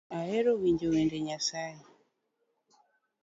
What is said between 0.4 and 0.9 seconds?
winjo